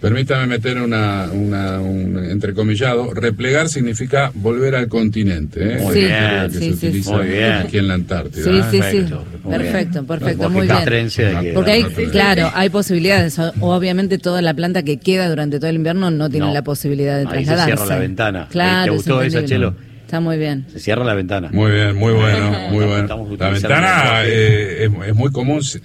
Permítame 0.00 0.46
meter 0.46 0.80
una, 0.80 1.28
una, 1.30 1.78
un 1.78 2.24
entrecomillado. 2.24 3.12
Replegar 3.12 3.68
significa 3.68 4.32
volver 4.34 4.74
al 4.74 4.88
continente. 4.88 5.74
¿eh? 5.74 5.78
Muy 5.78 5.92
sí, 5.92 6.00
bien, 6.00 6.50
que 6.50 6.50
sí, 6.50 6.64
se 6.72 6.86
utiliza 6.86 7.16
muy 7.16 7.26
bien. 7.26 7.52
aquí 7.52 7.78
en 7.78 7.88
la 7.88 7.94
Antártida. 7.94 8.44
Sí, 8.44 8.62
sí, 8.70 8.78
¿eh? 8.78 9.06
sí. 9.08 9.14
Perfecto, 9.46 10.04
perfecto, 10.04 10.48
muy 10.48 10.66
bien. 10.66 11.08
Que 11.10 11.52
Porque 11.54 11.70
hay, 11.72 11.84
claro, 12.10 12.50
hay 12.54 12.70
posibilidades. 12.70 13.38
Obviamente 13.60 14.16
toda 14.16 14.40
la 14.40 14.54
planta 14.54 14.84
que 14.84 14.98
queda 14.98 15.28
durante 15.28 15.58
todo 15.58 15.68
el 15.68 15.76
invierno 15.76 16.10
no 16.10 16.30
tiene 16.30 16.46
no. 16.46 16.54
la 16.54 16.62
posibilidad 16.62 17.18
de 17.18 17.26
trasladarse. 17.26 17.62
Ahí 17.62 17.70
se 17.70 17.76
cierra 17.76 17.94
la 17.94 18.00
ventana. 18.00 18.48
Claro, 18.50 18.84
¿Te 18.84 18.96
gustó 18.96 19.20
esa, 19.20 19.44
Chelo? 19.44 19.74
Está 20.10 20.18
muy 20.18 20.38
bien. 20.38 20.66
Se 20.72 20.80
cierra 20.80 21.04
la 21.04 21.14
ventana. 21.14 21.50
Muy 21.52 21.70
bien, 21.70 21.94
muy 21.94 22.12
bueno, 22.12 22.50
muy 22.72 22.84
bueno. 22.84 23.36
La 23.38 23.50
ventana 23.50 24.24
eh, 24.24 24.86
es, 24.86 25.08
es, 25.08 25.14
muy 25.14 25.30
común. 25.30 25.62
Se, 25.62 25.80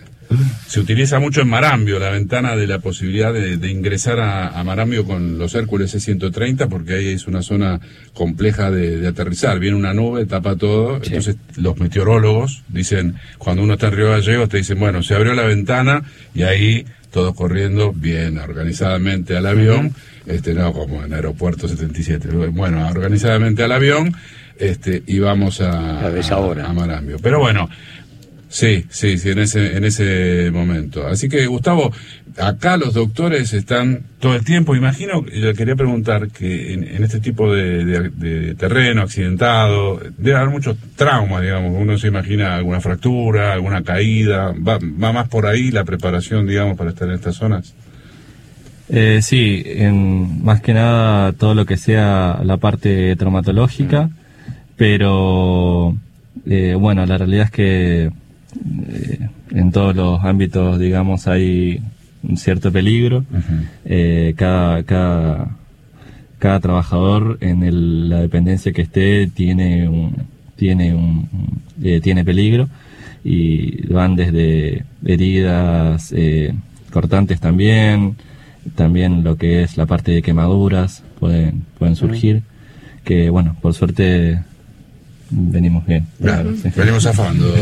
se, 0.66 0.80
utiliza 0.80 1.20
mucho 1.20 1.42
en 1.42 1.48
Marambio, 1.48 2.00
la 2.00 2.10
ventana 2.10 2.56
de 2.56 2.66
la 2.66 2.80
posibilidad 2.80 3.32
de, 3.32 3.58
de 3.58 3.70
ingresar 3.70 4.20
a, 4.20 4.48
a, 4.60 4.64
Marambio 4.64 5.06
con 5.06 5.38
los 5.38 5.54
Hércules 5.54 5.92
C-130, 5.92 6.68
porque 6.68 6.96
ahí 6.96 7.10
es 7.10 7.28
una 7.28 7.44
zona 7.44 7.80
compleja 8.16 8.72
de, 8.72 8.98
de, 8.98 9.08
aterrizar. 9.08 9.60
Viene 9.60 9.78
una 9.78 9.94
nube, 9.94 10.26
tapa 10.26 10.56
todo. 10.56 10.96
Sí. 11.04 11.10
Entonces, 11.10 11.36
los 11.58 11.78
meteorólogos 11.78 12.64
dicen, 12.68 13.18
cuando 13.38 13.62
uno 13.62 13.76
está 13.76 13.90
en 13.90 13.94
Río 13.94 14.10
Gallegos, 14.10 14.50
te 14.50 14.58
dicen, 14.58 14.80
bueno, 14.80 15.04
se 15.04 15.14
abrió 15.14 15.36
la 15.36 15.44
ventana 15.44 16.02
y 16.34 16.42
ahí 16.42 16.84
todos 17.16 17.34
corriendo 17.34 17.94
bien, 17.94 18.38
organizadamente 18.40 19.38
al 19.38 19.46
avión. 19.46 19.86
Uh 19.86 19.90
-huh 19.90 20.16
este 20.26 20.54
no 20.54 20.74
como 20.74 21.04
en 21.04 21.14
Aeropuerto 21.14 21.68
77, 21.68 22.30
bueno, 22.50 22.88
organizadamente 22.88 23.64
al 23.64 23.72
avión, 23.72 24.16
este, 24.58 25.04
y 25.06 25.20
vamos 25.20 25.62
a, 25.62 26.00
a, 26.00 26.08
a, 26.08 26.66
a 26.66 26.74
Marambio. 26.74 27.18
Pero 27.22 27.40
bueno, 27.40 27.70
Sí, 28.56 28.86
sí, 28.88 29.18
sí, 29.18 29.32
en 29.32 29.40
ese, 29.40 29.76
en 29.76 29.84
ese 29.84 30.50
momento. 30.50 31.06
Así 31.06 31.28
que, 31.28 31.46
Gustavo, 31.46 31.92
acá 32.38 32.78
los 32.78 32.94
doctores 32.94 33.52
están 33.52 34.04
todo 34.22 34.34
el 34.34 34.46
tiempo. 34.46 34.78
Imagino, 34.78 35.26
yo 35.26 35.54
quería 35.54 35.76
preguntar 35.76 36.30
que 36.30 36.72
en, 36.72 37.04
este 37.04 37.20
tipo 37.20 37.54
de, 37.54 38.56
terreno 38.58 39.02
accidentado, 39.02 40.00
debe 40.18 40.38
haber 40.38 40.52
muchos 40.52 40.78
traumas, 40.96 41.42
digamos. 41.42 41.74
Uno 41.78 41.98
se 41.98 42.08
imagina 42.08 42.56
alguna 42.56 42.80
fractura, 42.80 43.52
alguna 43.52 43.84
caída. 43.84 44.54
¿Va, 44.54 44.80
va 44.80 45.12
más 45.12 45.28
por 45.28 45.48
ahí 45.48 45.70
la 45.70 45.84
preparación, 45.84 46.48
digamos, 46.48 46.78
para 46.78 46.92
estar 46.92 47.10
en 47.10 47.16
estas 47.16 47.36
zonas? 47.36 47.74
Eh, 48.88 49.20
sí, 49.22 49.64
en, 49.66 50.46
más 50.46 50.62
que 50.62 50.74
nada 50.74 51.34
todo 51.34 51.56
lo 51.56 51.66
que 51.66 51.76
sea 51.76 52.40
la 52.42 52.56
parte 52.56 53.18
traumatológica, 53.18 54.12
pero 54.78 55.94
eh, 56.46 56.74
bueno, 56.80 57.06
la 57.06 57.18
realidad 57.18 57.46
es 57.48 57.52
que 57.52 58.12
eh, 58.88 59.30
en 59.52 59.72
todos 59.72 59.96
los 59.96 60.24
ámbitos, 60.24 60.80
digamos, 60.80 61.28
hay 61.28 61.82
un 62.24 62.38
cierto 62.38 62.72
peligro. 62.72 63.24
Eh, 63.86 64.34
cada, 64.38 64.84
cada, 64.84 65.56
cada 66.40 66.60
trabajador 66.60 67.38
en 67.42 68.10
la 68.10 68.22
dependencia 68.22 68.72
que 68.72 68.84
esté 68.84 69.28
tiene 69.28 69.88
un, 69.88 70.16
tiene 70.56 70.96
un, 70.96 71.30
eh, 71.84 72.00
tiene 72.02 72.24
peligro 72.24 72.70
y 73.24 73.88
van 73.88 74.16
desde 74.16 74.86
heridas 75.04 76.14
cortantes 76.92 77.40
también, 77.40 78.16
también 78.76 79.24
lo 79.24 79.36
que 79.38 79.64
es 79.64 79.78
la 79.78 79.86
parte 79.86 80.12
de 80.12 80.22
quemaduras 80.22 81.04
pueden, 81.20 81.64
pueden 81.78 81.96
surgir, 81.96 82.44
que 83.04 83.30
bueno, 83.30 83.56
por 83.62 83.74
suerte 83.74 84.42
venimos 85.30 85.86
bien. 85.86 86.08
Venimos 86.20 87.04
zafando. 87.04 87.46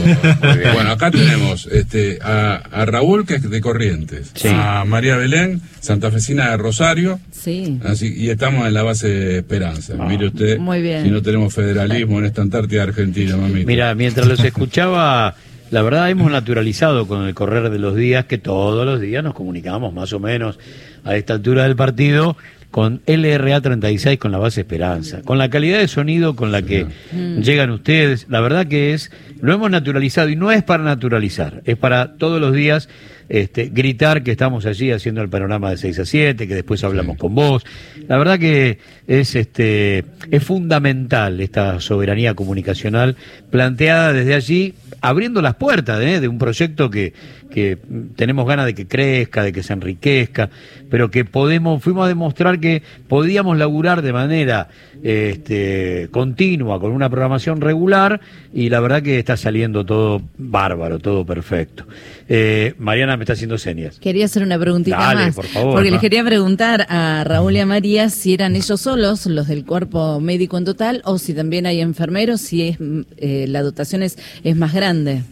bueno, 0.73 0.91
acá 0.91 1.11
tenemos 1.11 1.67
este, 1.67 2.19
a, 2.21 2.85
Raúl, 2.85 3.25
que 3.25 3.35
es 3.35 3.49
de 3.49 3.61
Corrientes, 3.61 4.33
a 4.45 4.83
María 4.85 5.17
Belén, 5.17 5.61
santafesina 5.79 6.51
de 6.51 6.57
Rosario. 6.57 7.19
Sí. 7.31 7.79
Así, 7.83 8.13
y 8.15 8.29
estamos 8.29 8.67
en 8.67 8.73
la 8.73 8.83
base 8.83 9.37
Esperanza. 9.37 9.95
Ah, 9.99 10.05
Mire 10.07 10.27
usted, 10.27 10.57
muy 10.57 10.81
bien. 10.81 11.03
si 11.03 11.11
no 11.11 11.21
tenemos 11.21 11.53
federalismo 11.53 12.19
en 12.19 12.25
esta 12.25 12.41
Antártida 12.41 12.83
Argentina, 12.83 13.37
mami. 13.37 13.65
Mira, 13.65 13.93
mientras 13.95 14.27
los 14.27 14.39
escuchaba, 14.43 15.35
la 15.71 15.81
verdad 15.81 16.09
hemos 16.09 16.31
naturalizado 16.31 17.07
con 17.07 17.25
el 17.27 17.33
correr 17.33 17.69
de 17.69 17.79
los 17.79 17.95
días 17.95 18.25
que 18.25 18.37
todos 18.37 18.85
los 18.85 19.01
días 19.01 19.23
nos 19.23 19.33
comunicamos 19.33 19.93
más 19.93 20.13
o 20.13 20.19
menos 20.19 20.59
a 21.03 21.15
esta 21.15 21.33
altura 21.33 21.63
del 21.63 21.75
partido 21.75 22.37
con 22.73 23.03
LRA 23.05 23.61
36 23.61 24.17
con 24.17 24.31
la 24.31 24.39
base 24.39 24.61
Esperanza, 24.61 25.21
con 25.21 25.37
la 25.37 25.47
calidad 25.51 25.77
de 25.77 25.87
sonido 25.87 26.35
con 26.35 26.51
la 26.51 26.63
que 26.63 26.87
mm. 27.11 27.41
llegan 27.41 27.69
ustedes, 27.69 28.25
la 28.29 28.41
verdad 28.41 28.65
que 28.65 28.95
es, 28.95 29.11
lo 29.39 29.53
hemos 29.53 29.69
naturalizado 29.69 30.29
y 30.29 30.35
no 30.35 30.51
es 30.51 30.63
para 30.63 30.83
naturalizar, 30.83 31.61
es 31.65 31.77
para 31.77 32.15
todos 32.15 32.41
los 32.41 32.51
días 32.51 32.89
este, 33.29 33.69
gritar 33.73 34.23
que 34.23 34.31
estamos 34.31 34.65
allí 34.65 34.91
haciendo 34.91 35.21
el 35.21 35.29
panorama 35.29 35.69
de 35.69 35.77
6 35.77 35.99
a 35.99 36.05
7, 36.05 36.47
que 36.47 36.55
después 36.55 36.83
hablamos 36.83 37.17
con 37.17 37.35
vos. 37.35 37.65
La 38.07 38.17
verdad 38.17 38.39
que 38.39 38.79
es, 39.07 39.35
este, 39.35 40.05
es 40.31 40.43
fundamental 40.43 41.39
esta 41.41 41.79
soberanía 41.79 42.33
comunicacional 42.33 43.15
planteada 43.49 44.13
desde 44.13 44.35
allí, 44.35 44.73
abriendo 45.01 45.41
las 45.41 45.55
puertas 45.55 46.01
¿eh? 46.01 46.19
de 46.19 46.27
un 46.27 46.37
proyecto 46.37 46.89
que, 46.89 47.13
que 47.53 47.77
tenemos 48.15 48.47
ganas 48.47 48.65
de 48.65 48.73
que 48.73 48.87
crezca, 48.87 49.43
de 49.43 49.53
que 49.53 49.61
se 49.61 49.73
enriquezca, 49.73 50.49
pero 50.89 51.11
que 51.11 51.23
podemos, 51.23 51.83
fuimos 51.83 52.05
a 52.05 52.07
demostrar 52.07 52.59
que 52.59 52.81
podíamos 53.07 53.57
laburar 53.57 54.01
de 54.01 54.11
manera 54.11 54.69
este, 55.03 56.07
continua, 56.11 56.79
con 56.79 56.91
una 56.91 57.09
programación 57.09 57.61
regular, 57.61 58.21
y 58.53 58.69
la 58.69 58.79
verdad 58.79 59.03
que 59.03 59.19
está 59.19 59.37
saliendo 59.37 59.85
todo 59.85 60.21
bárbaro, 60.37 60.99
todo 60.99 61.25
perfecto. 61.25 61.85
Eh, 62.29 62.73
Mariana 62.77 63.17
me 63.17 63.23
está 63.23 63.33
haciendo 63.33 63.57
señas. 63.57 63.99
Quería 63.99 64.25
hacer 64.25 64.43
una 64.43 64.57
preguntita 64.57 64.97
más. 64.97 65.35
Por 65.35 65.45
favor, 65.45 65.73
porque 65.75 65.91
les 65.91 65.99
quería 65.99 66.23
preguntar 66.23 66.85
a 66.89 67.23
Raúl 67.25 67.55
y 67.55 67.59
a 67.59 67.65
María 67.65 68.09
si 68.09 68.33
eran 68.33 68.55
ellos 68.55 68.79
solos, 68.81 69.25
los 69.25 69.47
del 69.47 69.65
cuerpo 69.65 70.19
médico 70.19 70.57
en 70.57 70.65
total, 70.65 71.01
o 71.05 71.17
si 71.17 71.33
también 71.33 71.65
hay 71.65 71.81
enfermeros, 71.81 72.41
si 72.41 72.69
es 72.69 72.77
eh, 73.17 73.45
la 73.47 73.61
dotación 73.61 74.03
es, 74.03 74.17
es 74.43 74.55
más 74.55 74.73
grande. 74.73 75.23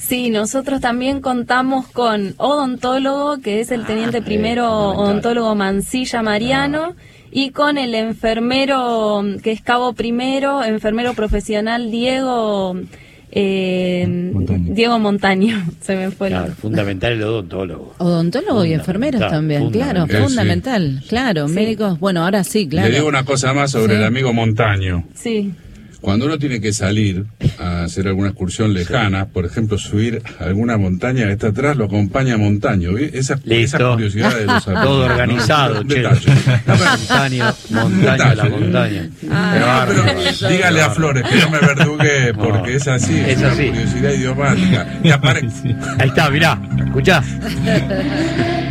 Sí, 0.00 0.30
nosotros 0.30 0.80
también 0.80 1.20
contamos 1.20 1.86
con 1.86 2.34
odontólogo, 2.38 3.38
que 3.40 3.60
es 3.60 3.70
el 3.70 3.86
teniente 3.86 4.18
ah, 4.18 4.24
primero 4.24 4.68
odontólogo 4.90 5.54
Mancilla 5.54 6.22
Mariano, 6.22 6.96
y 7.30 7.50
con 7.50 7.78
el 7.78 7.94
enfermero, 7.94 9.22
que 9.44 9.52
es 9.52 9.62
cabo 9.62 9.92
primero, 9.92 10.64
enfermero 10.64 11.14
profesional 11.14 11.90
Diego... 11.90 12.76
Eh, 13.32 14.32
Diego 14.70 14.98
Montaño, 14.98 15.64
se 15.80 15.96
me 15.96 16.10
fue. 16.10 16.28
Claro, 16.28 16.52
fundamental 16.54 17.12
el 17.12 17.22
odontólogo. 17.22 17.94
Odontólogo 17.98 18.64
y 18.64 18.72
enfermeros 18.72 19.20
también, 19.20 19.70
claro, 19.70 20.06
fundamental, 20.06 21.02
claro, 21.08 21.48
médicos, 21.48 21.98
bueno, 22.00 22.24
ahora 22.24 22.44
sí, 22.44 22.68
claro. 22.68 22.88
Le 22.88 22.94
digo 22.94 23.08
una 23.08 23.24
cosa 23.24 23.52
más 23.52 23.70
sobre 23.70 23.96
el 23.96 24.04
amigo 24.04 24.32
Montaño. 24.32 25.04
Sí. 25.14 25.52
Cuando 26.00 26.26
uno 26.26 26.38
tiene 26.38 26.60
que 26.60 26.72
salir 26.72 27.26
a 27.58 27.84
hacer 27.84 28.08
alguna 28.08 28.28
excursión 28.28 28.72
lejana, 28.72 29.26
por 29.26 29.44
ejemplo, 29.44 29.78
subir 29.78 30.22
a 30.38 30.44
alguna 30.44 30.76
montaña 30.78 31.26
que 31.26 31.32
está 31.32 31.48
atrás, 31.48 31.76
lo 31.76 31.84
acompaña 31.84 32.36
Montaño. 32.36 32.96
Esa, 32.96 33.38
esa 33.46 33.78
curiosidad 33.78 34.34
de 34.34 34.46
los 34.46 34.64
Todo 34.64 35.04
organizado, 35.04 35.82
che. 35.84 36.02
Montaño, 36.02 37.54
montaña, 37.70 38.34
la 38.34 38.44
montaña. 38.44 39.10
Ah, 39.30 39.86
dígale 40.48 40.82
a 40.82 40.90
Flores 40.90 41.24
que 41.28 41.36
no 41.36 41.50
me 41.50 41.58
verdugue 41.58 42.34
porque 42.38 42.76
es 42.76 42.88
así, 42.88 43.18
es, 43.18 43.42
así. 43.42 43.68
una 43.68 43.72
curiosidad 43.72 44.12
idiomática. 44.12 44.86
Ahí 45.98 46.08
está, 46.08 46.30
mirá, 46.30 46.60
escuchá. 46.84 47.22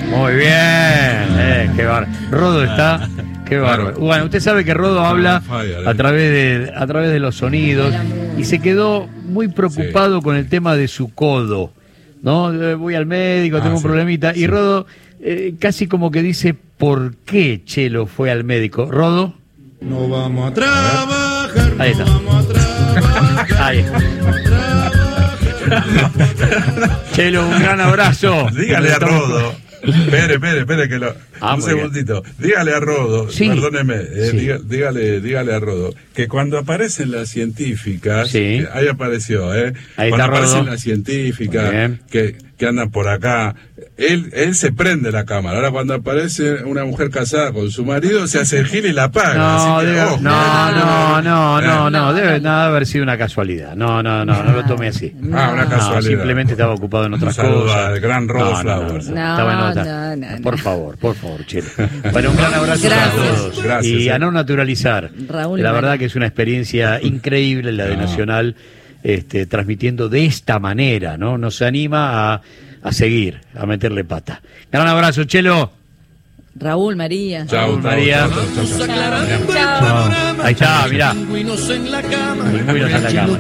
Muy 0.10 0.36
bien, 0.36 0.50
eh, 0.52 1.70
qué 1.76 1.86
bar. 1.86 2.08
Rodo 2.32 2.64
está 2.64 3.08
Qué 3.50 3.58
bárbaro. 3.58 4.00
Bueno, 4.00 4.26
usted 4.26 4.40
sabe 4.42 4.64
que 4.64 4.76
Rodo 4.76 5.04
habla 5.04 5.42
a 5.86 5.94
través 5.96 6.32
de, 6.32 6.72
a 6.76 6.86
través 6.86 7.12
de 7.12 7.20
los 7.20 7.36
sonidos 7.36 7.94
y 8.38 8.46
se 8.46 8.60
quedó 8.60 9.08
muy 9.08 9.48
preocupado 9.48 10.22
con 10.22 10.36
el 10.36 10.48
tema 10.48 10.76
de 10.76 10.88
su 10.88 11.14
codo. 11.14 11.74
¿No? 12.22 12.78
Voy 12.78 12.94
al 12.96 13.08
médico, 13.08 13.58
ah, 13.58 13.64
tengo 13.64 13.78
un 13.78 13.82
problemita. 13.82 14.36
Y 14.36 14.46
Rodo 14.46 14.86
eh, 15.20 15.56
casi 15.60 15.88
como 15.88 16.12
que 16.12 16.22
dice, 16.22 16.54
¿por 16.54 17.16
qué 17.26 17.62
Chelo 17.66 18.06
fue 18.06 18.30
al 18.30 18.44
médico? 18.44 18.86
¿Rodo? 18.86 19.34
No 19.82 20.08
vamos 20.08 20.52
a 20.52 20.54
trabajar, 20.54 21.74
Ahí 21.80 21.92
está. 21.92 22.06
no 22.06 22.22
vamos 22.22 22.46
a 22.46 22.54
trabajar. 22.54 23.62
Ahí. 23.62 23.86
Chelo, 27.14 27.48
un 27.48 27.60
gran 27.60 27.82
abrazo. 27.82 28.48
Dígale 28.52 28.92
a 28.92 29.00
Rodo 29.00 29.69
Espere, 29.82 30.34
espere, 30.36 30.60
espere, 30.60 30.90
que 30.90 31.00
lo. 31.00 31.14
Ah, 31.40 31.56
un 31.56 31.62
segundito. 31.62 32.24
Dígale 32.38 32.74
a 32.74 32.80
Rodo, 32.80 33.28
perdóneme, 33.28 33.96
eh, 33.96 34.60
dígale, 34.64 35.22
dígale 35.22 35.54
a 35.54 35.60
Rodo, 35.60 35.94
que 36.14 36.28
cuando 36.28 36.58
aparecen 36.58 37.12
las 37.12 37.30
científicas, 37.30 38.34
ahí 38.36 38.88
apareció, 38.90 39.56
¿eh? 39.56 39.74
cuando 39.96 40.24
aparecen 40.24 40.66
las 40.66 40.82
científicas, 40.82 41.92
que, 42.10 42.36
que 42.60 42.68
andan 42.68 42.92
por 42.92 43.08
acá, 43.08 43.56
él, 43.98 44.32
él 44.34 44.54
se 44.54 44.74
prende 44.74 45.12
la 45.14 45.24
cámara. 45.24 45.56
Ahora 45.58 45.72
cuando 45.72 45.94
aparece 45.94 46.66
una 46.66 46.84
mujer 46.84 47.10
casada 47.10 47.54
con 47.54 47.72
su 47.72 47.86
marido, 47.86 48.28
se 48.28 48.40
hace 48.40 48.60
el 48.60 48.68
gil 48.68 48.86
y 48.86 48.92
la 48.92 49.06
apaga. 49.06 49.34
No, 49.34 49.82
no, 49.82 51.22
no, 51.22 51.22
no, 51.22 51.62
no, 51.62 51.90
no, 51.90 52.14
debe 52.14 52.42
nada 52.42 52.68
haber 52.68 52.86
sido 52.86 53.04
una 53.04 53.18
casualidad. 53.18 53.76
No, 53.76 54.04
no, 54.04 54.26
no, 54.26 54.44
no 54.44 54.52
lo 54.52 54.66
tomé 54.66 54.90
así. 54.90 55.16
Ah, 55.34 55.52
una 55.54 55.70
casualidad. 55.70 56.02
simplemente 56.02 56.52
estaba 56.52 56.74
ocupado 56.74 57.06
en 57.06 57.14
otras 57.14 57.38
cosas. 57.38 57.96
El 57.96 58.02
gran 58.02 58.28
Rodo 58.28 58.56
Flowers. 58.58 59.08
estaba 59.08 59.54
en 59.54 59.60
otra. 59.60 60.38
Por 60.44 60.58
favor, 60.60 60.98
por 60.98 61.16
favor, 61.16 61.46
Chile. 61.46 61.68
Bueno, 62.12 62.32
un 62.32 62.38
gran 62.38 62.54
abrazo 62.54 62.88
a 62.88 63.12
todos. 63.12 63.64
Gracias, 63.64 64.02
y 64.02 64.10
a 64.10 64.20
no 64.20 64.32
naturalizar. 64.32 65.12
Raúl, 65.28 65.62
la 65.62 65.72
verdad 65.72 65.98
que 65.98 66.06
es 66.06 66.16
una 66.16 66.26
experiencia 66.26 67.00
increíble 67.02 67.72
la 67.72 67.86
de 67.86 67.96
Nacional. 67.96 68.56
Este, 69.02 69.46
transmitiendo 69.46 70.10
de 70.10 70.26
esta 70.26 70.60
manera, 70.60 71.18
¿no? 71.18 71.38
Nos 71.38 71.62
anima 71.62 72.34
a 72.34 72.42
a 72.82 72.92
seguir, 72.92 73.42
a 73.56 73.66
meterle 73.66 74.04
pata. 74.04 74.42
Gran 74.72 74.88
abrazo, 74.88 75.24
Chelo. 75.26 75.72
Raúl, 76.56 76.96
María. 76.96 77.46
Chao, 77.46 77.78
María. 77.78 78.28
Ahí 80.44 80.54
está, 80.54 80.88
mirá. 80.90 81.14
Pingüinos 81.14 81.70
en 81.70 81.92
la 81.92 82.02
cama. 82.02 82.52
en 82.52 83.04
la 83.04 83.14
cama. 83.14 83.40